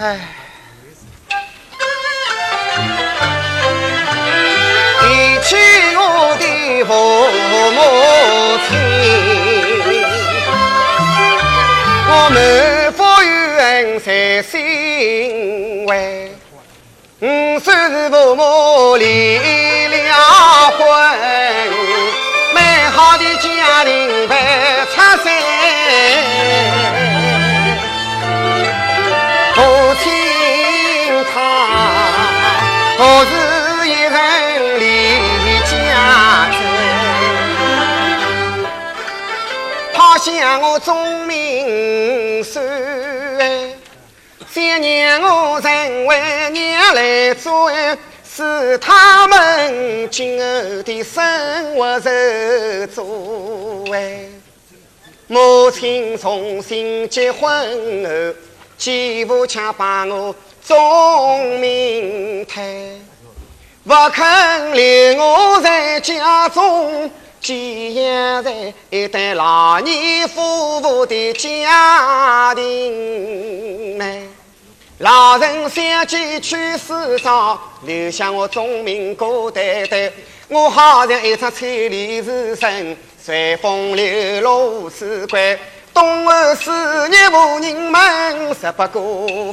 [0.00, 0.16] 唉，
[5.00, 5.04] 提
[5.42, 5.56] 起
[5.96, 6.44] 我的
[6.84, 6.90] 父
[7.74, 7.78] 母
[8.68, 8.70] 亲，
[12.06, 12.36] 我满
[12.92, 14.08] 腹怨在
[14.42, 15.90] 心怀。
[17.20, 19.04] 五岁是父母离
[19.88, 20.87] 了婚，
[32.98, 34.82] 他独自一人离
[35.60, 36.58] 家走，
[39.94, 42.60] 他向我忠民守。
[44.50, 47.70] 想让我成为娘来做，
[48.28, 52.10] 使他们今后的生活受
[52.88, 53.88] 阻。
[53.92, 54.24] 哎，
[55.28, 57.48] 母亲重新结婚
[58.02, 58.34] 后，
[58.76, 60.34] 继父强把我
[60.68, 62.62] 钟明泰，
[63.84, 67.10] 不肯留我在家中，
[67.40, 68.52] 寄养在
[68.90, 74.28] 一对老年夫妇的家庭内。
[74.98, 80.12] 老人相继去世早，留下我忠民孤单单。
[80.48, 85.58] 我好像一只千里之身，随风流落此关。
[85.98, 89.00] 东岸思念无人问，十八个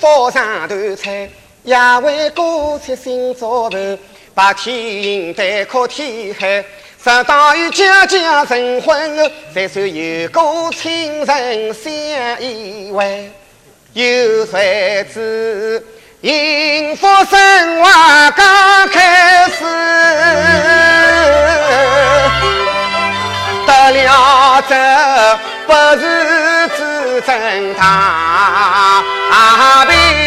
[0.00, 1.28] 火上头菜，
[1.64, 3.98] 夜为歌妾心照烦。
[4.34, 6.64] 白天迎灯哭天黑，
[7.04, 10.40] 直到与家家成婚，才算有个
[10.72, 11.92] 亲人相
[12.40, 13.26] 依偎。
[13.92, 15.84] 有谁知
[16.22, 18.46] 幸福生活刚
[24.70, 24.76] 这
[25.66, 29.02] 不是至尊大
[29.88, 30.19] 庇。